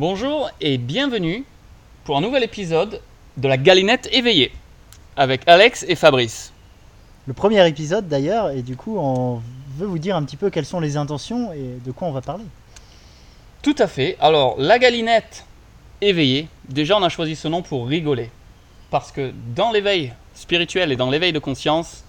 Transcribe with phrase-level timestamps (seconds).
[0.00, 1.44] Bonjour et bienvenue
[2.04, 3.02] pour un nouvel épisode
[3.36, 4.50] de la Galinette éveillée
[5.14, 6.54] avec Alex et Fabrice.
[7.26, 9.42] Le premier épisode d'ailleurs, et du coup on
[9.76, 12.22] veut vous dire un petit peu quelles sont les intentions et de quoi on va
[12.22, 12.44] parler.
[13.60, 14.16] Tout à fait.
[14.20, 15.44] Alors, la Galinette
[16.00, 18.30] éveillée, déjà on a choisi ce nom pour rigoler.
[18.88, 22.04] Parce que dans l'éveil spirituel et dans l'éveil de conscience,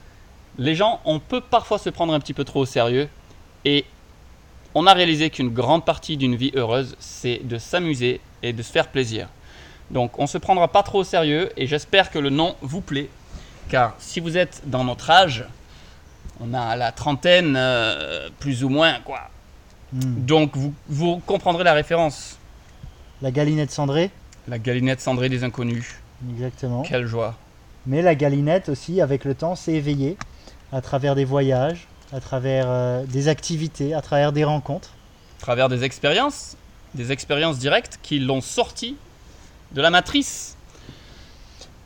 [0.57, 3.09] les gens, on peut parfois se prendre un petit peu trop au sérieux.
[3.65, 3.83] Et
[4.75, 8.71] on a réalisé qu'une grande partie d'une vie heureuse, c'est de s'amuser et de se
[8.71, 9.27] faire plaisir.
[9.89, 12.81] Donc on ne se prendra pas trop au sérieux et j'espère que le nom vous
[12.81, 13.09] plaît.
[13.69, 15.45] Car si vous êtes dans notre âge,
[16.39, 19.29] on a la trentaine, euh, plus ou moins, quoi.
[19.93, 20.25] Hmm.
[20.25, 22.37] Donc vous, vous comprendrez la référence.
[23.21, 24.09] La galinette cendrée,
[24.47, 25.95] La galinette cendrée des inconnus.
[26.31, 26.81] exactement.
[26.81, 27.35] Quelle joie.
[27.85, 30.17] Mais la galinette aussi, avec le temps, s'est éveillée
[30.71, 34.89] à travers des voyages, à travers euh, des activités, à travers des rencontres.
[35.39, 36.55] À travers des expériences,
[36.93, 38.97] des expériences directes qui l'ont sorti
[39.71, 40.55] de la matrice.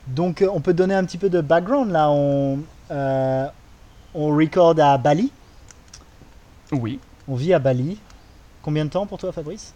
[0.07, 2.09] Donc euh, on peut donner un petit peu de background là.
[2.09, 2.59] On,
[2.91, 3.47] euh,
[4.13, 5.31] on record à Bali,
[6.71, 6.99] Oui.
[7.27, 7.97] on vit à Bali.
[8.61, 9.73] Combien de temps pour toi Fabrice?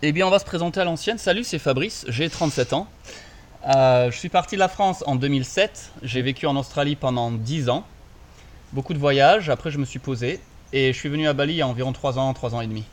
[0.00, 1.18] Eh bien, on va se présenter à l'ancienne.
[1.18, 2.86] Salut, c'est Fabrice, j'ai 37 ans.
[3.74, 5.90] Euh, je suis parti de la France en 2007.
[6.04, 7.84] J'ai vécu en Australie pendant 10 ans.
[8.72, 9.50] Beaucoup de voyages.
[9.50, 10.40] Après, je me suis posé.
[10.72, 12.66] Et je suis venu à Bali il y a environ 3 ans, 3 ans et
[12.66, 12.84] demi.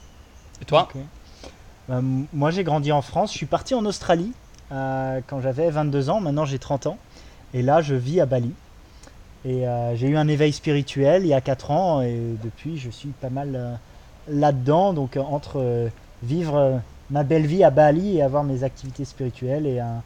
[0.62, 0.88] Et toi.
[1.90, 2.02] Euh,
[2.34, 4.32] moi j'ai grandi en France, je suis parti en Australie
[4.72, 6.98] euh, quand j'avais 22 ans, maintenant j'ai 30 ans.
[7.54, 8.52] Et là je vis à Bali.
[9.44, 12.90] Et euh, j'ai eu un éveil spirituel il y a 4 ans et depuis je
[12.90, 13.80] suis pas mal
[14.30, 14.94] là-dedans.
[14.94, 15.90] Donc entre
[16.24, 20.02] vivre ma belle vie à Bali et avoir mes activités spirituelles et un,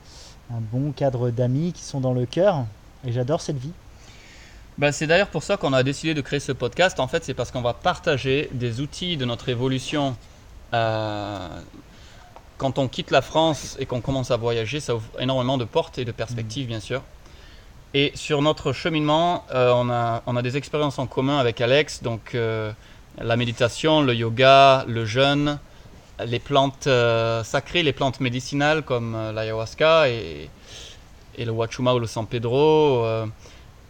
[0.52, 2.66] un bon cadre d'amis qui sont dans le cœur.
[3.06, 3.72] Et j'adore cette vie.
[4.80, 7.02] Ben, c'est d'ailleurs pour ça qu'on a décidé de créer ce podcast.
[7.02, 10.16] En fait, c'est parce qu'on va partager des outils de notre évolution.
[10.74, 11.50] euh,
[12.58, 15.98] quand on quitte la France et qu'on commence à voyager, ça ouvre énormément de portes
[15.98, 17.02] et de perspectives, bien sûr.
[17.94, 22.02] Et sur notre cheminement, euh, on, a, on a des expériences en commun avec Alex,
[22.02, 22.72] donc euh,
[23.18, 25.60] la méditation, le yoga, le jeûne,
[26.26, 30.50] les plantes euh, sacrées, les plantes médicinales comme l'ayahuasca et,
[31.38, 33.06] et le wachuma ou le San Pedro.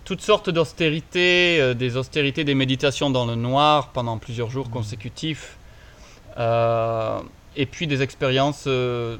[0.09, 5.55] Toutes sortes d'austérités, euh, des austérités, des méditations dans le noir pendant plusieurs jours consécutifs,
[6.39, 7.19] euh,
[7.55, 9.17] et puis des expériences euh,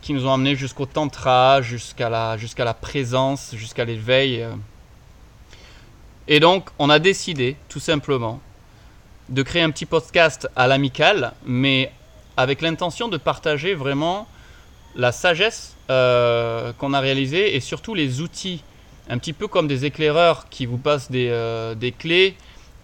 [0.00, 4.46] qui nous ont amenés jusqu'au tantra, jusqu'à la, jusqu'à la présence, jusqu'à l'éveil.
[6.26, 8.40] Et donc, on a décidé, tout simplement,
[9.28, 11.92] de créer un petit podcast à l'amical, mais
[12.38, 14.26] avec l'intention de partager vraiment
[14.96, 18.62] la sagesse qu'on a réalisée et surtout les outils
[19.08, 22.36] un petit peu comme des éclaireurs qui vous passent des, euh, clés.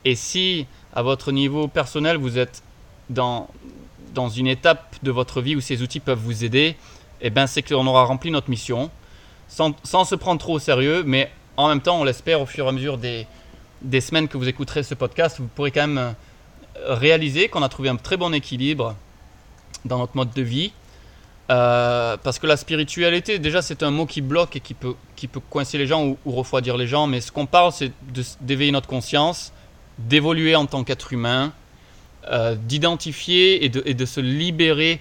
[0.05, 2.63] Et si, à votre niveau personnel, vous êtes
[3.11, 3.49] dans,
[4.37, 6.77] une étape de votre vie où ces outils peuvent vous aider,
[7.21, 8.91] eh ben, c'est qu'on aura rempli notre mission,
[9.49, 12.67] sans, sans se prendre trop au sérieux, mais en même temps, on l'espère, au fur
[12.67, 13.27] et à mesure des,
[13.83, 17.69] des semaines que vous écouterez ce podcast, vous pourrez quand même euh, réaliser qu'on a
[17.69, 18.95] trouvé un très bon équilibre
[19.85, 20.73] dans notre mode de vie.
[21.49, 25.29] Euh, parce que la spiritualité, déjà, c'est un mot qui bloque et qui peut, qui
[25.29, 27.07] peut coincer les gens ou, ou refroidir les gens.
[27.07, 27.93] Mais ce qu'on parle, c'est
[28.41, 29.53] d'éveiller notre conscience,
[29.99, 31.53] d'évoluer en tant qu'être humain,
[32.31, 35.01] euh, d'identifier et de, et de se libérer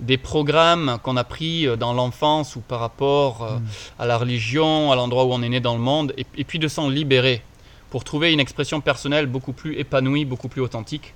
[0.00, 3.66] des programmes qu'on a pris euh, dans l'enfance ou par rapport euh, Mm.
[3.98, 6.58] à la religion, à l'endroit où on est né dans le monde, et, et puis
[6.58, 7.42] de s'en libérer
[7.90, 11.14] pour trouver une expression personnelle beaucoup plus épanouie, beaucoup plus authentique.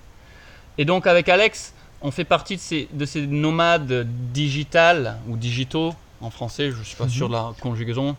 [0.78, 5.94] Et donc avec Alex, on fait partie de ces, de ces nomades digitales ou digitaux
[6.20, 7.10] en français, je ne suis pas Mhm.
[7.10, 8.16] sûr de la conjugaison,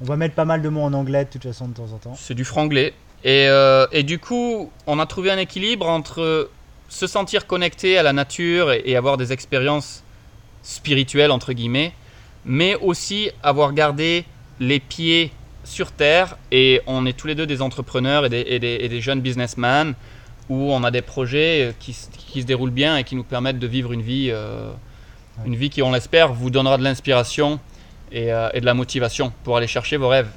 [0.00, 1.96] On va mettre pas mal de mots en anglais de toute façon de temps en
[1.98, 2.14] temps.
[2.18, 2.92] c'est du franglais.
[3.24, 6.50] Et, euh, et du coup, on a trouvé un équilibre entre
[6.88, 10.02] se sentir connecté à la nature et, et avoir des expériences
[10.62, 11.92] spirituelles, entre guillemets,
[12.44, 14.24] mais aussi avoir gardé
[14.60, 15.32] les pieds
[15.64, 16.36] sur terre.
[16.52, 19.20] Et on est tous les deux des entrepreneurs et des, et des- et des jeunes
[19.20, 19.94] businessmen
[20.48, 23.58] où on a des projets euh, qui, qui se déroulent bien et qui nous permettent
[23.58, 24.70] de vivre une vie, euh,
[25.38, 25.48] Ouais.
[25.48, 27.60] une vie qui, on l'espère, vous donnera de l'inspiration
[28.10, 30.28] et, euh, et de la motivation pour aller chercher vos rêves.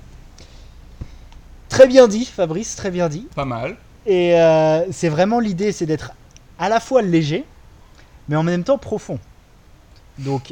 [1.69, 3.28] Très bien dit Fabrice, très bien dit.
[3.36, 3.78] Pas mal.
[4.06, 6.12] Et euh, c'est vraiment l'idée, c'est d'être
[6.57, 7.45] à la fois léger,
[8.28, 9.19] mais en même temps profond.
[10.18, 10.51] Donc,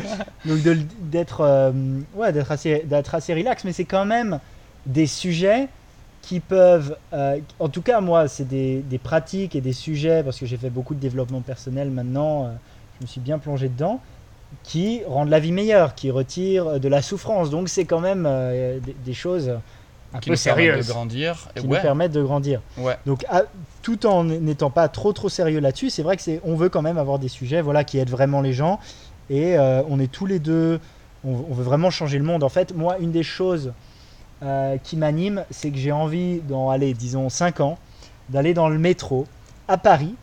[0.44, 0.58] donc
[1.00, 1.72] d'être euh,
[2.14, 4.40] ouais, d'être assez, d'être assez relax, mais c'est quand même
[4.84, 5.68] des sujets
[6.26, 10.38] qui peuvent, euh, en tout cas moi, c'est des, des pratiques et des sujets, parce
[10.38, 12.48] que j'ai fait beaucoup de développement personnel maintenant, euh,
[12.98, 14.00] je me suis bien plongé dedans,
[14.64, 17.50] qui rendent la vie meilleure, qui retirent de la souffrance.
[17.50, 19.50] Donc c'est quand même euh, des, des choses
[20.14, 21.48] un qui peu nous permettent sérieuses de grandir.
[21.54, 22.60] Qui ouais, nous permettent de grandir.
[22.78, 22.96] ouais.
[23.06, 23.44] Donc, à-
[23.82, 26.82] tout en n'étant pas trop trop sérieux là-dessus, c'est vrai que c'est, on veut quand
[26.82, 28.80] même avoir des sujets, voilà, qui aident vraiment les gens.
[29.30, 30.80] Et on est tous les deux,
[31.24, 32.42] on, on veut vraiment changer le monde.
[32.44, 33.72] En fait, moi, une des choses
[34.42, 37.78] euh, qui m'anime, c'est que j'ai envie, dans, allez, disons 5 ans,
[38.28, 39.26] d'aller dans le métro
[39.68, 40.14] à Paris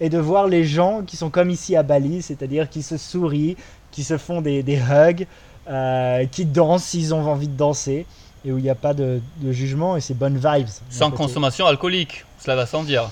[0.00, 3.56] et de voir les gens qui sont comme ici à Bali, c'est-à-dire qui se sourient,
[3.90, 5.26] qui se font des, des hugs,
[5.68, 8.06] euh, qui dansent s'ils ont envie de danser
[8.44, 10.68] et où il n'y a pas de, de jugement et c'est bonnes vibes.
[10.88, 13.10] Sans consommation alcoolique, cela va sans dire.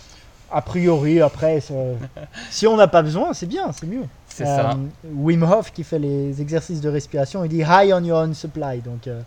[0.50, 1.61] a priori, après,
[2.50, 4.05] si on n'a pas besoin, c'est bien, c'est mieux.
[4.29, 4.70] C'est ça.
[4.70, 4.75] Euh,
[5.14, 8.81] Wim Hof qui fait les exercices de respiration, il dit high on your own supply,
[8.81, 9.23] donc euh,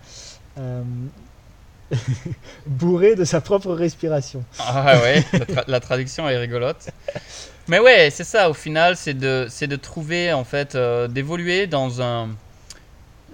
[2.68, 4.44] bourré de sa propre respiration.
[4.60, 6.90] Ah ouais, la, tra- la traduction est rigolote.
[7.68, 12.02] Mais ouais, c'est ça, au final, c'est de, de trouver, en fait, euh, d'évoluer dans
[12.02, 12.30] un,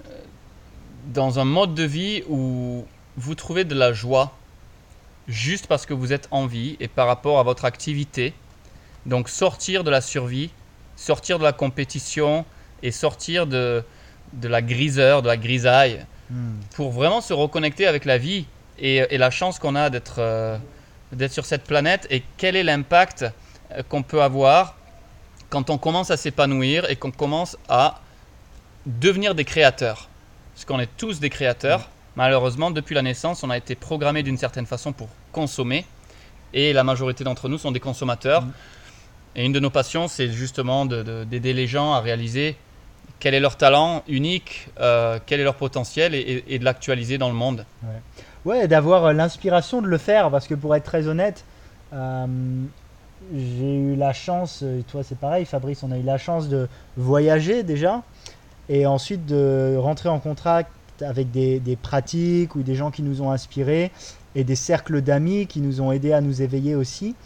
[0.06, 0.10] euh,
[1.06, 2.86] dans un mode de vie où
[3.16, 4.32] vous trouvez de la joie
[5.28, 8.32] juste parce que vous êtes en vie et par rapport à votre activité.
[9.06, 10.50] Donc sortir de la survie,
[10.96, 12.44] sortir de la compétition
[12.82, 13.82] et sortir de,
[14.34, 16.04] de la griseur, de la grisaille
[16.74, 18.46] pour vraiment se reconnecter avec la vie
[18.78, 20.56] et, et la chance qu'on a d'être euh,
[21.12, 23.24] d'être sur cette planète et quel est l'impact
[23.72, 24.76] euh, qu'on peut avoir
[25.50, 28.00] quand on commence à s'épanouir et qu'on commence à
[28.86, 30.08] devenir des créateurs.
[30.54, 31.88] Parce qu'on est tous des créateurs.
[32.16, 35.84] Malheureusement, depuis la naissance, on a été programmé d'une certaine façon pour consommer
[36.52, 38.42] et la majorité d'entre nous sont des consommateurs.
[38.42, 38.52] Mm.
[39.36, 42.56] Et une de nos passions, c'est justement de- de- d'aider les gens à réaliser
[43.18, 47.34] quel est leur talent unique, euh, quel est leur potentiel et, de l'actualiser dans le
[47.34, 47.64] monde.
[48.44, 51.44] Ouais, d'avoir euh, l'inspiration de le faire, parce que pour être très honnête,
[51.92, 52.26] euh,
[53.34, 56.68] j'ai eu la chance, et toi c'est pareil Fabrice, on a eu la chance de
[56.96, 58.02] voyager déjà,
[58.68, 60.70] et ensuite de rentrer en contact
[61.00, 63.90] avec des pratiques ou des gens qui nous ont inspirés,
[64.36, 67.16] et des cercles d'amis qui nous ont aidés à nous éveiller aussi.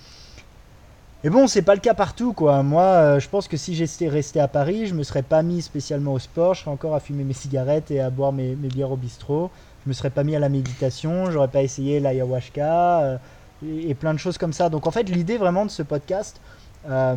[1.22, 2.62] Et bon, c'est pas le cas partout, quoi.
[2.62, 5.60] Moi, euh, je pense que si j'étais resté à Paris, je me serais pas mis
[5.60, 8.90] spécialement au sport, je serais encore à fumer mes cigarettes et à boire mes, bières
[8.90, 9.50] au bistrot.
[9.84, 13.18] Je me serais pas mis à la méditation, j'aurais pas essayé l'ayahuasca euh,
[13.62, 14.70] et, plein de choses comme ça.
[14.70, 16.40] Donc en fait, l'idée vraiment de ce podcast,
[16.88, 17.16] euh,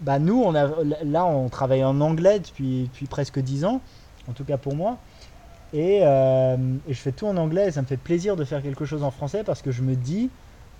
[0.00, 0.70] bah nous, on a,
[1.04, 3.82] là, on travaille en anglais depuis, presque 10 ans,
[4.26, 4.96] en tout cas pour moi.
[5.74, 6.02] Et, et
[6.94, 9.10] je fais tout en anglais et ça me fait plaisir de faire quelque chose en
[9.10, 10.30] français parce que je me dis,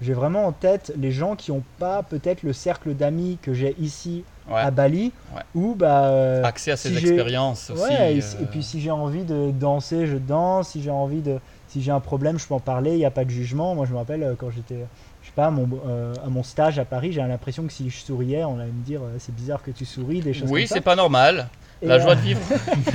[0.02, 3.74] j'ai vraiment en tête les gens qui n'ont pas peut-être le cercle d'amis que j'ai
[3.80, 4.60] ici Ouais.
[4.60, 5.42] à Bali, Ouais.
[5.54, 7.80] ou bah, euh, Accès à ces si expériences aussi.
[7.80, 10.70] Ouais, et, euh, et puis si j'ai envie de danser, je danse.
[10.70, 11.38] Si j'ai envie de,
[11.68, 12.90] si j'ai un problème, je peux en parler.
[12.90, 13.76] Il n'y a pas de jugement.
[13.76, 14.84] Moi, je me rappelle euh, quand j'étais,
[15.22, 17.88] je sais pas, à mon, euh, à mon stage à Paris, j'ai l'impression que si
[17.88, 20.62] je souriais, on allait me dire euh, c'est bizarre que tu souris, des choses oui,
[20.62, 20.74] comme ça.
[20.74, 21.48] c'est pas normal.
[21.80, 22.40] Et, La euh, joie de vivre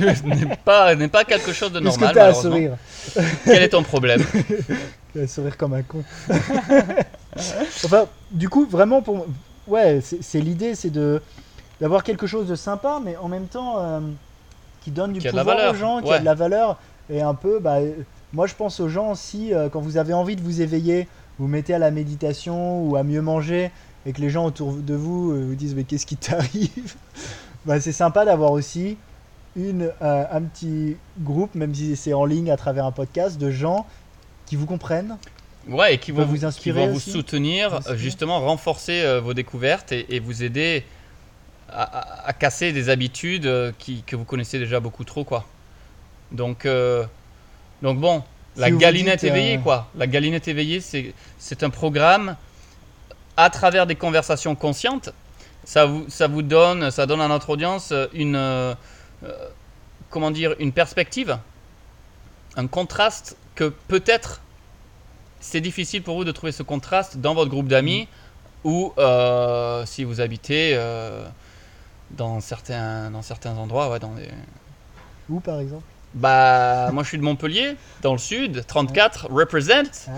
[0.26, 2.14] n'est pas, pas quelque chose de Est-ce que normal.
[2.14, 2.76] t'as à sourire
[3.46, 4.22] Quel est ton problème?
[5.22, 6.04] À sourire comme un con.
[7.84, 9.26] enfin, du coup, vraiment pour,
[9.66, 11.20] ouais, c'est l'idée, c'est de
[11.80, 14.00] d'avoir quelque chose de sympa, mais en même temps euh,
[14.80, 16.16] qui donne du Qui a pouvoir aux gens, qui ouais.
[16.16, 16.78] a de la valeur,
[17.08, 17.78] et un peu, bah,
[18.32, 21.06] moi je pense aux gens si euh, quand vous avez envie de vous éveiller,
[21.38, 23.70] vous mettez à la méditation ou à mieux manger,
[24.06, 26.94] et que les gens autour de vous euh, vous disent mais qu'est-ce qui t'arrive
[27.64, 28.96] bah, c'est sympa d'avoir aussi
[29.56, 33.86] une, un petit groupe, même si c'est en ligne à travers un podcast, de gens
[34.48, 35.16] qui vous comprennent,
[35.68, 37.98] Ouais, et qui vont vous vous, qui inspirer vont vous soutenir, inspirer.
[37.98, 40.82] justement renforcer euh, vos découvertes et, et vous aider
[41.68, 45.44] à, à- à casser des habitudes euh, qui, que vous connaissez déjà beaucoup trop, quoi.
[46.32, 47.04] Donc, euh,
[47.82, 48.22] donc bon,
[48.54, 49.88] Si la galinette dites, euh, éveillée, quoi.
[49.96, 52.36] La galinette éveillée, c'est un programme
[53.36, 55.10] à travers des conversations conscientes.
[55.64, 58.74] Ça vous, ça vous donne, ça donne à notre audience une, euh,
[60.08, 61.38] comment dire, une perspective,
[62.56, 64.40] un contraste que peut-être
[65.40, 68.08] c'est difficile pour vous de trouver ce contraste dans votre groupe d'amis
[68.64, 71.26] ou euh, si vous habitez euh,
[72.10, 73.90] dans, certains, dans certains endroits.
[73.90, 74.28] Ouais, dans les...
[75.28, 75.84] Où par exemple?
[76.14, 80.08] Bah, moi je suis de Montpellier, dans le sud, 34, represent.
[80.08, 80.12] Ah,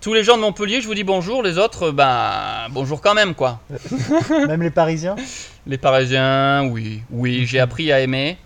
[0.00, 3.34] Tous les gens de Montpellier, je vous dis bonjour, les autres, ben bonjour quand même
[3.34, 3.60] quoi.
[4.30, 5.16] Même les Parisiens?
[5.66, 8.38] Les Parisiens, oui, oui, j'ai appris à aimer.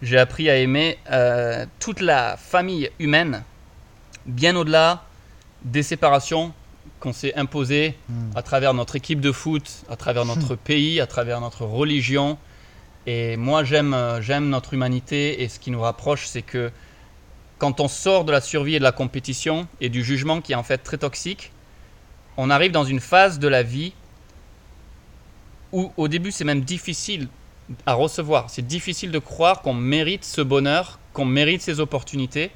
[0.00, 3.42] J'ai appris à aimer euh, toute la famille humaine,
[4.26, 5.02] bien au-delà
[5.64, 6.52] des séparations
[7.00, 7.96] qu'on s'est imposées
[8.34, 12.38] à travers notre équipe de foot, à travers notre pays, à travers notre religion.
[13.06, 16.70] Et moi, j'aime, euh, j'aime notre humanité et ce qui nous rapproche, c'est que
[17.58, 20.56] quand on sort de la survie et de la compétition et du jugement qui est
[20.56, 21.52] en fait très toxique,
[22.36, 23.92] on arrive dans une phase de la vie
[25.72, 27.28] où au début c'est même difficile
[27.86, 28.50] à recevoir.
[28.50, 32.50] C'est difficile de croire qu'on mérite ce bonheur, qu'on mérite ces opportunités.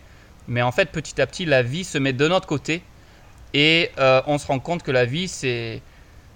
[0.48, 2.82] Mais en fait, petit à petit, la vie se met de notre côté
[3.58, 5.80] et euh, on se rend compte que la vie, c'est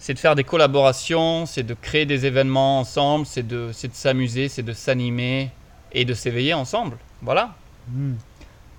[0.08, 4.72] de faire des collaborations, c'est de créer des événements ensemble, c'est de, s'amuser, c'est de
[4.72, 5.50] s'animer
[5.92, 6.96] et de s'éveiller ensemble.
[7.20, 7.50] Voilà.
[7.88, 8.14] Hmm.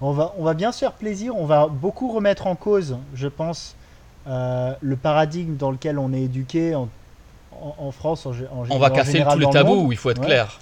[0.01, 3.27] On, va, on va bien se faire plaisir, on va beaucoup remettre en cause, je
[3.27, 3.75] pense,
[4.27, 6.89] euh, le paradigme dans lequel on est éduqué en,
[7.51, 8.25] en- en France.
[8.25, 10.25] En, en On va casser tous les le tabous, il faut être Ouais.
[10.25, 10.59] clair.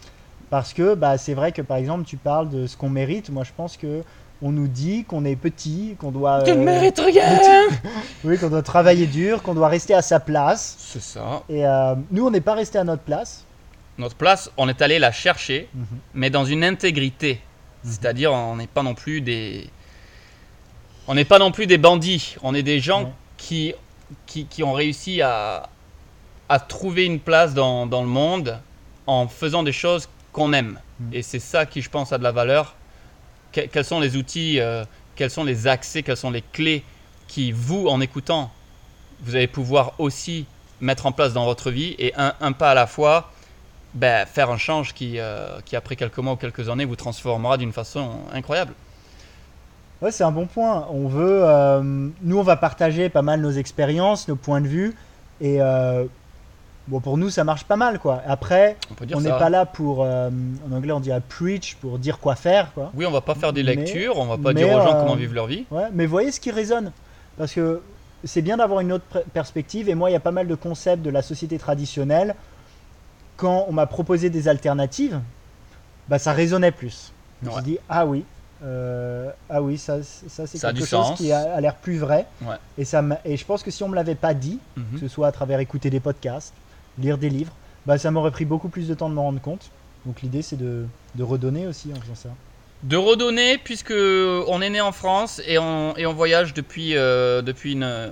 [0.50, 3.30] Parce que bah, c'est vrai que par exemple, tu parles de ce qu'on mérite.
[3.30, 4.04] Moi, je pense que
[4.42, 7.40] on nous dit qu'on est petit, qu'on doit, Tu ne euh, mérites rien
[8.24, 10.76] oui, qu'on doit travailler dur, qu'on doit rester à sa place.
[10.80, 11.44] C'est ça.
[11.50, 13.44] Et euh, nous, on n'est pas resté à notre place.
[13.98, 15.86] Notre place, on est allé la chercher, Mhm.
[16.14, 17.42] mais dans une intégrité.
[17.84, 17.92] Mhm.
[17.92, 19.70] C'est-à-dire, on n'est pas non plus des.
[21.08, 22.36] On n'est pas non plus des bandits.
[22.44, 23.12] On est des gens Ouais.
[23.38, 23.74] qui,
[24.26, 25.68] qui, qui ont réussi à,
[26.48, 28.58] à trouver une place dans, dans le monde
[29.08, 30.80] en faisant des choses qu'on aime.
[31.00, 31.10] Mhm.
[31.14, 32.76] Et c'est ça qui, je pense, a de la valeur.
[33.52, 34.84] Que- quels sont les outils, euh,
[35.16, 36.84] quels sont les accès, quelles sont les clés
[37.28, 38.52] qui, vous, en écoutant,
[39.22, 40.46] vous allez pouvoir aussi
[40.82, 43.32] mettre en place dans votre vie et un, pas à la fois,
[43.94, 47.58] ben, faire un change qui, euh, qui, après quelques mois ou quelques années, vous transformera
[47.58, 48.74] d'une façon incroyable.
[50.02, 50.88] Ouais, c'est un bon point.
[50.92, 51.82] On veut, euh,
[52.22, 54.96] nous, on va partager pas mal nos expériences, nos points de vue.
[55.42, 55.62] Et
[56.90, 58.22] bon, pour nous, ça marche pas mal, quoi.
[58.28, 58.76] Après,
[59.16, 60.30] On n'est pas là pour, euh,
[60.70, 62.92] en anglais, on dit à preach, pour dire quoi faire, quoi.
[62.96, 64.96] Oui, on va pas faire des Mais- lectures, on va pas mais, dire aux gens
[64.96, 65.66] euh, comment vivre leur vie.
[65.72, 66.92] Ouais, mais voyez ce qui résonne.
[67.38, 67.82] Parce que
[68.26, 69.88] c'est bien d'avoir une autre perspective.
[69.88, 72.36] Et moi, il y a pas mal de concepts de la société traditionnelle.
[73.38, 75.20] Quand on m'a proposé des alternatives,
[76.10, 77.14] bah, ça résonnait plus.
[77.42, 78.26] Je me suis dit, ah oui,
[78.66, 81.18] euh, ah oui, ça, ça c'est quelque chose sens.
[81.18, 82.26] qui a, a l'air plus vrai.
[82.42, 82.56] Ouais.
[82.78, 84.84] Et, ça et je pense que si on me l'avait pas dit, Mhm.
[84.96, 86.54] que ce soit à travers écouter des podcasts,
[87.02, 87.54] lire des livres,
[87.86, 89.70] bah, ça m'aurait pris beaucoup plus de temps de m'en rendre compte.
[90.06, 92.30] Donc l'idée, c'est de, de redonner aussi en faisant ça.
[92.84, 97.42] De redonner, puisque on est né en France et on, et on voyage depuis, euh,
[97.42, 98.10] depuis une, euh,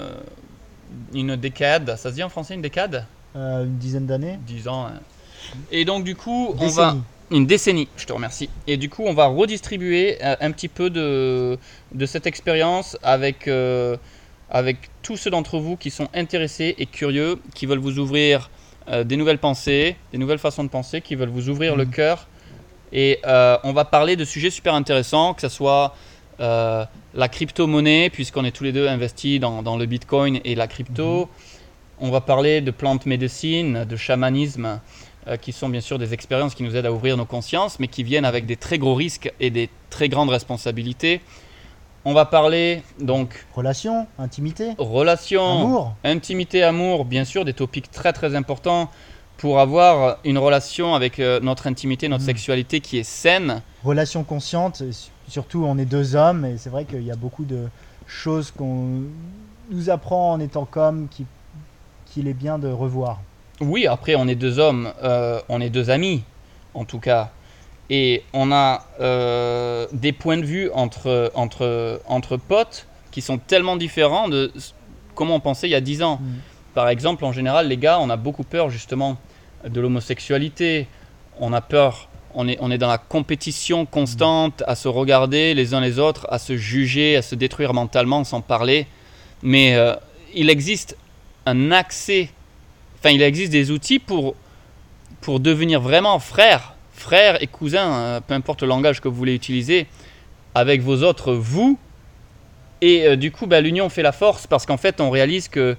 [1.13, 1.95] une décade.
[1.97, 3.05] Ça se dit en français une décade?
[3.35, 4.87] Euh, une dizaine d'années 10 ans.
[4.87, 4.99] hein.
[5.71, 6.95] Et donc, du coup, on va.
[7.29, 8.49] Une décennie, je te remercie.
[8.67, 11.57] Et du coup, on va redistribuer euh, un petit peu de,
[11.93, 13.97] de cette expérience avec, euh,
[14.49, 18.49] avec tous ceux d'entre vous qui sont intéressés et curieux, qui veulent vous ouvrir
[18.89, 21.91] euh, des nouvelles pensées, des nouvelles façons de penser, qui veulent vous ouvrir le Mhm.
[21.91, 22.27] cœur.
[22.93, 25.93] Et euh, on va parler de sujets super intéressants, que ce soit
[26.39, 30.67] euh, la crypto-monnaie, puisqu'on est tous les deux investis dans, dans le bitcoin et la
[30.67, 31.29] crypto.
[31.99, 34.79] On va parler de plantes médecine, de chamanisme,
[35.41, 38.03] qui sont bien sûr des expériences qui nous aident à ouvrir nos consciences, mais qui
[38.03, 41.19] viennent avec des très gros risques et des très grandes responsabilités.
[42.09, 45.93] On va parler donc Relation, intimité, relations, amour.
[46.05, 48.89] intimité, amour, bien sûr, des topics très très importants
[49.35, 52.27] pour avoir une relation avec euh, notre intimité, notre Mhm.
[52.27, 53.61] sexualité qui est saine.
[53.83, 54.81] relation consciente,
[55.27, 57.67] surtout on est deux hommes et c'est vrai qu'il y a beaucoup de
[58.07, 59.01] choses qu'on
[59.69, 61.25] nous apprend en étant comme qui-
[62.05, 63.19] qu'il est bien de revoir.
[63.59, 66.23] Oui, après, on est deux hommes, euh, on est deux amis,
[66.73, 67.31] en tout cas.
[67.89, 73.77] Et on a euh, des points de vue entre, entre, entre potes qui sont tellement
[73.77, 74.51] différents de
[75.15, 76.19] comment on pensait il y a dix ans.
[76.21, 76.25] Mm.
[76.73, 79.17] Par exemple, en général, les gars, on a beaucoup peur justement
[79.67, 80.87] de l'homosexualité.
[81.39, 85.73] On a peur, on est, on est dans la compétition constante à se regarder les
[85.73, 88.85] uns les autres, à se juger, à se détruire mentalement sans parler.
[89.41, 89.95] Mais euh,
[90.35, 90.97] il existe
[91.45, 92.29] un accès,
[92.99, 94.35] enfin, il existe des outils pour,
[95.21, 99.35] pour devenir vraiment frère, frère et cousin, euh, peu importe le langage que vous voulez
[99.35, 99.87] utiliser,
[100.55, 101.77] avec vos autres vous.
[102.81, 105.77] Et euh, du coup, bah, l'union fait la force parce qu'en fait, on réalise que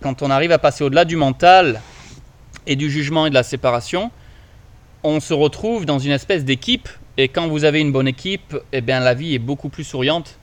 [0.00, 1.80] quand on arrive à passer au-delà du mental
[2.66, 4.10] et du jugement et de la séparation,
[5.02, 6.88] on se retrouve dans une espèce d'équipe.
[7.16, 10.38] Et quand vous avez une bonne équipe, eh bien, la vie est beaucoup plus souriante.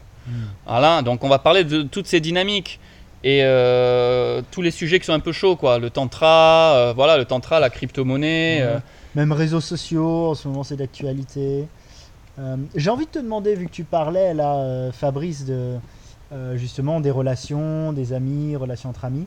[0.67, 2.79] Voilà, donc on va parler de toutes ces dynamiques
[3.23, 5.79] et euh, tous les sujets qui sont un peu chauds, quoi.
[5.79, 8.63] Le tantra, euh, voilà, le tantra, la crypto-monnaie.
[9.15, 11.67] Même réseaux sociaux, en ce moment c'est d'actualité.
[12.37, 15.77] Euh, J'ai envie de te demander, vu que tu parlais là, euh, Fabrice, euh,
[16.55, 19.25] justement des relations, des amis, relations entre amis.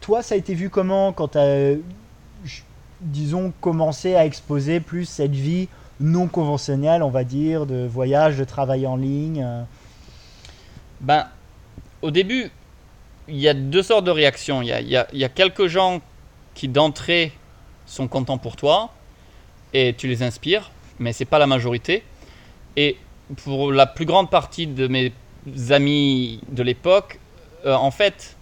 [0.00, 1.74] toi, ça a été vu comment quand tu as,
[3.00, 5.68] disons, commencé à exposer plus cette vie
[6.00, 9.46] non conventionnelle, on va dire, de voyage, de travail en ligne
[11.00, 11.26] Ben,
[12.02, 12.50] au début,
[13.28, 14.62] il y a deux sortes de réactions.
[14.62, 14.80] Y a-
[15.12, 16.00] il y a quelques gens
[16.54, 17.32] qui d'entrée
[17.90, 18.92] sont contents pour toi
[19.74, 22.02] et tu les inspires, mais c'est pas la majorité.
[22.76, 22.96] Et
[23.44, 25.12] pour la plus grande partie de mes
[25.70, 27.18] amis de l'époque,
[27.66, 28.36] euh, en fait,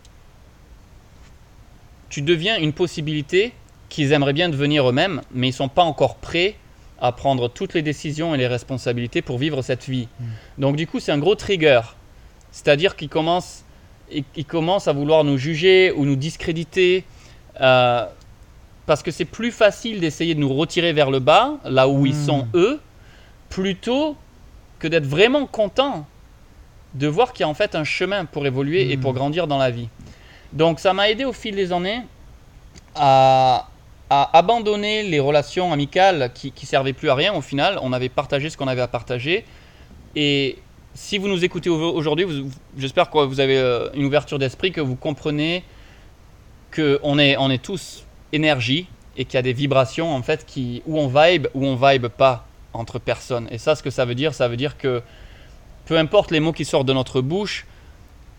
[2.10, 3.52] tu deviens une possibilité
[3.88, 6.56] qu'ils aimeraient bien devenir eux-mêmes, mais ils sont pas encore prêts
[7.00, 10.08] à prendre toutes les décisions et les responsabilités pour vivre cette vie.
[10.20, 10.24] Mm.
[10.58, 11.80] Donc du coup, c'est un gros trigger.
[12.50, 13.64] C'est-à-dire qu'il commence,
[14.12, 17.04] il, il commence à vouloir nous juger ou nous discréditer.
[17.60, 18.06] euh,
[18.88, 22.14] parce que c'est plus facile d'essayer de nous retirer vers le bas, là où ils
[22.16, 22.26] Mm.
[22.26, 22.80] sont eux,
[23.50, 24.16] plutôt
[24.80, 26.06] que d'être vraiment content
[26.94, 29.58] de voir qu'il y a en fait un chemin pour évoluer et pour grandir dans
[29.58, 29.88] la vie.
[30.54, 32.00] Donc ça m'a aidé au fil des années
[32.94, 33.68] à,
[34.08, 37.78] à abandonner les relations amicales qui, qui servaient plus à rien au final.
[37.82, 39.44] On avait partagé ce qu'on avait à partager.
[40.16, 40.56] Et
[40.94, 42.26] si vous nous écoutez au- aujourd'hui,
[42.78, 45.62] j'espère que vous avez euh, une ouverture d'esprit, que vous comprenez
[46.74, 50.82] qu'on est, on est tous énergie et qu'il y a des vibrations en fait qui,
[50.86, 53.48] où on vibe ou on vibe pas entre personnes.
[53.50, 55.02] Et ça, ce que ça veut dire, ça veut dire que
[55.86, 57.66] peu importe les mots qui sortent de notre bouche,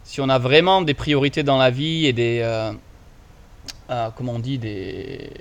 [0.03, 2.71] si on a vraiment des priorités dans la vie et des, euh,
[3.89, 5.31] euh, comment on dit, des,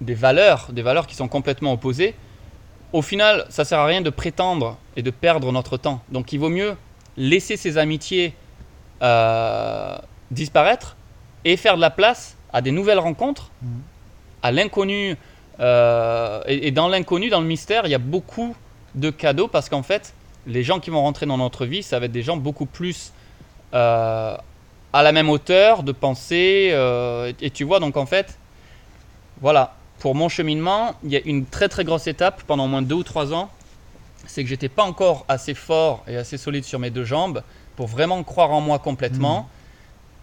[0.00, 2.14] des valeurs, des valeurs qui sont complètement opposées,
[2.92, 6.02] au final, ça sert à rien de prétendre et de perdre notre temps.
[6.10, 6.74] Donc, il vaut mieux
[7.16, 8.34] laisser ces amitiés
[9.02, 9.96] euh,
[10.30, 10.96] disparaître
[11.44, 13.68] et faire de la place à des nouvelles rencontres, Mhm.
[14.42, 15.16] à l'inconnu.
[15.60, 18.56] euh, et, et dans l'inconnu, dans le mystère, il y a beaucoup
[18.94, 20.14] de cadeaux parce qu'en fait,
[20.46, 23.12] les gens qui vont rentrer dans notre vie, ça va être des gens beaucoup plus
[23.74, 24.34] euh,
[24.92, 26.70] à la même hauteur de pensée.
[26.72, 28.38] euh, et, et tu vois, donc en fait,
[29.40, 32.82] voilà, pour mon cheminement, il y a une très très grosse étape pendant au moins
[32.82, 33.50] deux ou trois ans.
[34.26, 37.42] C'est que j'étais pas encore assez fort et assez solide sur mes deux jambes
[37.76, 39.48] pour vraiment croire en moi complètement.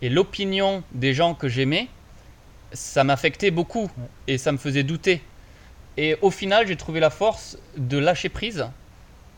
[0.01, 1.87] Et l'opinion des gens que j'aimais,
[2.73, 3.89] ça m'affectait beaucoup
[4.27, 5.21] et ça me faisait douter.
[5.97, 8.67] Et au final, j'ai trouvé la force de lâcher prise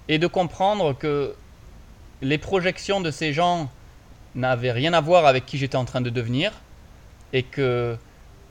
[0.07, 1.33] et de comprendre que
[2.21, 3.69] les projections de ces gens
[4.35, 6.51] n'avaient rien à voir avec qui j'étais en train de devenir
[7.33, 7.95] et que,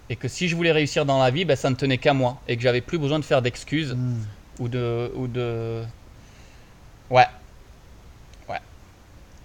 [0.09, 2.41] et que si je voulais réussir dans la vie, ben, ça ne tenait qu'à moi
[2.49, 4.25] et que j'avais plus besoin de faire d'excuses Mm.
[4.59, 5.83] ou de, ou de...
[7.11, 7.27] Ouais,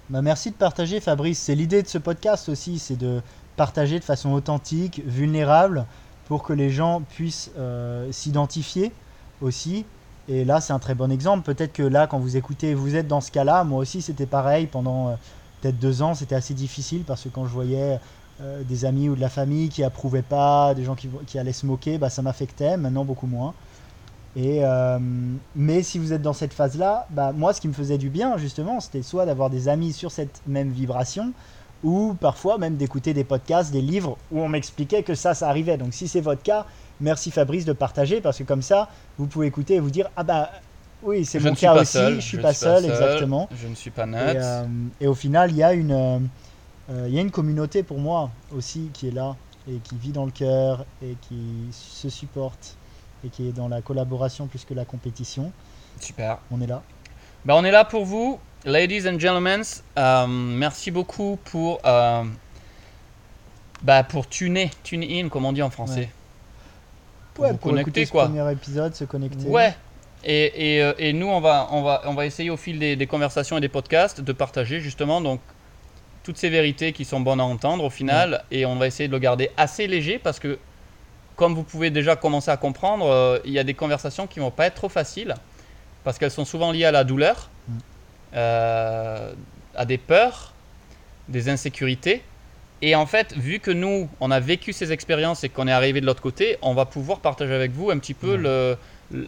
[0.09, 1.39] Bah, merci de partager, Fabrice.
[1.39, 3.21] C'est l'idée de ce podcast aussi, c'est de
[3.55, 5.85] partager de façon authentique, vulnérable,
[6.27, 8.91] pour que les gens puissent euh, s'identifier
[9.41, 9.85] aussi.
[10.29, 11.43] Et là, c'est un très bon exemple.
[11.43, 13.63] Peut-être que là, quand vous écoutez, vous êtes dans ce cas-là.
[13.63, 14.67] Moi aussi, c'était pareil.
[14.67, 15.15] Pendant euh,
[15.61, 17.99] peut-être deux ans, c'était assez difficile parce que quand je voyais
[18.41, 21.51] euh, des amis ou de la famille qui approuvaient pas, des gens qui, qui allaient
[21.51, 22.77] se moquer, bah, ça m'affectait.
[22.77, 23.53] Maintenant, beaucoup moins.
[24.35, 24.63] Et,
[25.55, 28.35] mais si vous êtes dans cette phase-là, bah, moi, ce qui me faisait du bien,
[28.37, 31.33] justement, c'était soit d'avoir des amis sur cette même vibration,
[31.83, 35.77] ou parfois même d'écouter des podcasts, des livres où on m'expliquait que ça, ça arrivait.
[35.77, 36.65] Donc si c'est votre cas,
[37.01, 40.23] merci Fabrice de partager, parce que comme ça, vous pouvez écouter et vous dire, ah
[40.23, 40.49] bah
[41.03, 42.15] oui, c'est mon cas aussi, seul.
[42.15, 43.49] je suis pas seul, exactement.
[43.61, 44.37] Je ne suis pas Et, net.
[44.39, 44.65] euh,
[45.01, 46.19] et au final, il y, a une, euh,
[47.07, 49.35] il y a une communauté pour moi aussi qui est là
[49.67, 52.75] et qui vit dans le cœur et qui se supporte
[53.25, 55.51] et qui est dans la collaboration plus que la compétition.
[55.99, 56.37] Super.
[56.51, 56.81] On est là.
[57.45, 59.63] Ben, on est là pour vous, ladies and gentlemen.
[59.97, 62.23] Euh, merci beaucoup pour, euh,
[63.81, 66.01] bah, pour tuner, tune in, comme on dit en français.
[66.01, 66.09] Ouais.
[67.33, 68.25] Pour vous pour connecter, écouter ce quoi.
[68.25, 69.47] premier épisode, se connecter.
[69.47, 69.75] Ouais.
[70.23, 72.95] Et, et, euh, et nous, on va, on, va, on va essayer au fil des,
[72.95, 75.41] des conversations et des podcasts de partager justement donc,
[76.23, 78.43] toutes ces vérités qui sont bonnes à entendre au final.
[78.51, 80.59] Et on va essayer de le garder assez léger parce que,
[81.35, 84.51] comme vous pouvez déjà commencer à comprendre, euh, il y a des conversations qui vont
[84.51, 85.35] pas être trop faciles
[86.05, 87.49] parce qu'elles sont souvent liées à la douleur.
[88.35, 89.31] Euh,
[89.75, 90.53] à des peurs,
[91.29, 92.21] des insécurités.
[92.81, 96.01] Et en fait, vu que nous, on a vécu ces expériences et qu'on est arrivé
[96.01, 98.75] de l'autre côté, on va pouvoir partager avec vous un petit peu le,
[99.11, 99.27] le-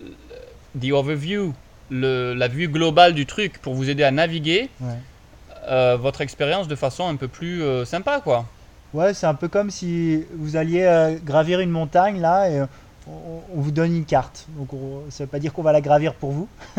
[0.79, 1.53] the overview,
[1.89, 4.97] le- la vue globale du truc pour vous aider à naviguer Ouais.
[5.69, 8.45] euh, votre expérience de façon un peu plus euh, sympa, quoi.
[8.93, 12.63] Ouais, c'est un peu comme si vous alliez euh, gravir une montagne là et
[13.07, 14.45] on, on vous donne une carte.
[14.57, 16.47] Donc on- ça veut pas dire qu'on va la gravir pour vous,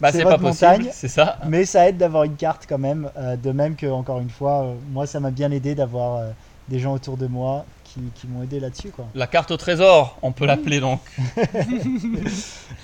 [0.00, 0.88] Bah, C'est pas votre possible, montagne.
[0.92, 1.38] c'est ça.
[1.46, 3.10] mais ça aide d'avoir une carte quand même.
[3.16, 6.30] euh, de même que encore une fois, euh, moi ça m'a bien aidé d'avoir euh,
[6.68, 9.06] des gens autour de moi qui, qui m'ont aidé là-dessus quoi.
[9.14, 11.00] La carte au trésor, on peut l'appeler donc.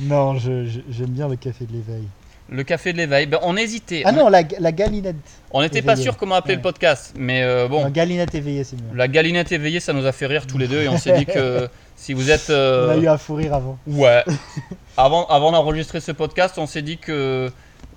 [0.01, 2.05] Non, je- je- j'aime bien le café de l'éveil.
[2.49, 3.27] Le café de l'éveil.
[3.27, 4.03] Ben, on hésitait.
[4.05, 5.17] Ah on, non, la, la galinette.
[5.53, 6.57] on n'était pas sûr comment appeler Ouais.
[6.59, 7.85] le podcast, mais euh, bon.
[7.85, 8.95] Non, galinette éveillée, c'est mieux.
[8.97, 11.25] La galinette éveillée, ça nous a fait rire tous les deux et on s'est dit
[11.27, 11.69] que
[12.03, 12.51] si vous êtes.
[12.51, 13.79] euh, On a eu un fou rire avant.
[13.87, 14.25] Ouais.
[14.97, 17.51] Avant, avant d'enregistrer ce podcast, on s'est dit que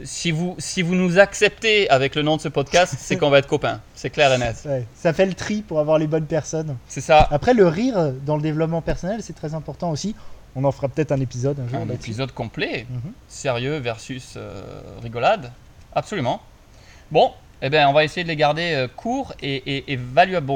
[0.03, 3.39] si vous, si vous nous acceptez avec le nom de ce podcast, c'est qu'on va
[3.39, 3.81] être copains.
[3.95, 4.55] C'est clair et net.
[4.65, 6.77] Ouais, ça fait le tri pour avoir les bonnes personnes.
[6.87, 7.27] C'est ça.
[7.31, 10.15] Après, le rire dans le développement personnel, c'est très important aussi.
[10.55, 11.79] On en fera peut-être un épisode un jour.
[11.81, 12.85] Un épisode complet.
[12.89, 13.11] Mhm.
[13.27, 14.61] Sérieux versus euh,
[15.03, 15.51] rigolade.
[15.93, 16.41] Absolument.
[17.11, 20.53] Bon, eh ben, on va essayer de les garder euh, courts et, et, et valuable.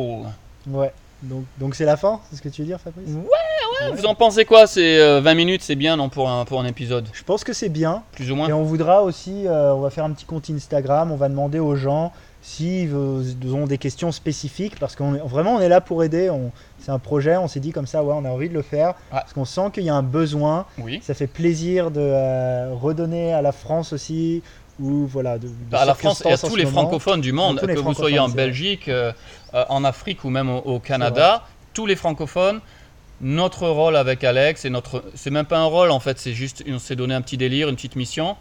[0.67, 0.93] Ouais.
[1.21, 3.09] Donc, donc c'est la fin, c'est ce que tu veux dire, Fabrice?
[3.09, 4.67] Ouais, Vous en pensez quoi?
[4.67, 7.07] C'est euh, 20 minutes, c'est bien non pour un, pour un épisode?
[7.13, 8.03] Je pense que c'est bien.
[8.13, 11.11] Plus ou moins Et on voudra aussi, euh, on va faire un petit compte Instagram,
[11.11, 15.59] on va demander aux gens s'ils ont des questions spécifiques, parce qu'on est- vraiment on
[15.59, 16.31] est là pour aider.
[16.79, 18.93] C'est un projet, on s'est dit comme ça, ouais, on a envie de le faire,
[19.11, 20.65] parce qu'on sent qu'il y a un besoin.
[20.77, 21.01] Oui.
[21.03, 24.41] Ça fait plaisir de euh, redonner à la France aussi,
[24.79, 26.81] ou voilà, de, de Bah, à la France et à tous les moment.
[26.81, 28.29] francophones du monde, que vous soyez en.
[28.29, 29.11] Belgique, euh,
[29.53, 32.61] euh, en Afrique ou même au, au Canada, tous les francophones,
[33.21, 36.63] notre rôle avec Alex, et notre, c'est même pas un rôle en fait, c'est juste,
[36.69, 38.37] on s'est donné un petit délire, une petite mission,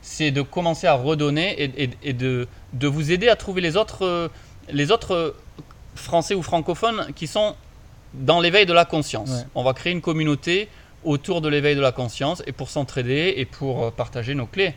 [0.00, 3.76] c'est de commencer à redonner et, et- et de, de vous aider à trouver les
[3.76, 4.28] autres, euh,
[4.70, 5.34] les autres
[5.94, 7.54] Français ou francophones qui sont
[8.14, 9.30] dans l'éveil de la conscience.
[9.30, 9.44] Ouais.
[9.54, 10.68] On va créer une communauté
[11.04, 14.74] autour de l'éveil de la conscience et pour s'entraider et pour partager nos clés.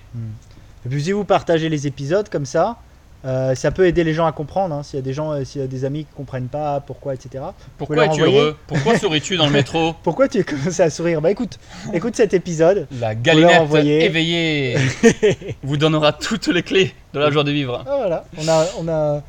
[0.85, 2.77] Et puis si vous partagez les épisodes comme ça,
[3.25, 4.75] euh, ça peut aider les gens à comprendre.
[4.75, 4.83] hein.
[4.83, 7.15] S'il y a des gens, euh, s'il y a des amis qui comprennent pas pourquoi,
[7.15, 7.43] etc.
[7.77, 8.55] Pourquoi es-tu heureux?
[8.67, 9.95] Pourquoi souris-tu dans le métro?
[10.03, 11.21] Pourquoi tu as commencé à sourire?
[11.21, 11.57] Bah écoute,
[11.91, 12.87] écoute cet épisode.
[12.99, 14.75] La galinette éveillée
[15.63, 17.83] vous donnera toutes les clés de la joie de vivre.
[17.87, 19.23] Ah, voilà, on a, on a un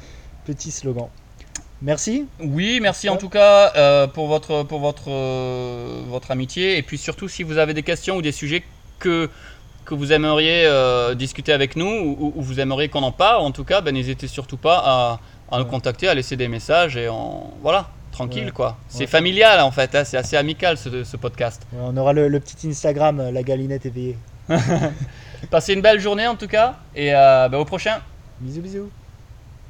[0.44, 1.08] petit slogan.
[1.80, 2.26] Merci.
[2.40, 5.10] Oui, merci en tout cas euh, pour votre pour votre
[6.08, 8.62] votre amitié et puis surtout si vous avez des questions ou des sujets
[8.98, 9.28] que
[9.87, 13.53] que vous aimeriez euh, discuter avec nous ou, ou vous aimeriez qu'on en parle, en
[13.53, 15.20] tout cas, ben, n'hésitez surtout pas à,
[15.51, 15.70] à nous Ouais.
[15.70, 18.51] contacter, à laisser des messages et on voilà tranquille Ouais.
[18.51, 18.77] quoi.
[18.88, 19.07] C'est Ouais.
[19.07, 21.62] familial en fait, hein, c'est assez amical ce, ce podcast.
[21.81, 24.18] On aura le, le petit Instagram, euh, la galinette éveillée.
[25.51, 27.99] Passez une belle journée en tout cas et euh, ben, au prochain.
[28.40, 28.90] Bisous, bisous.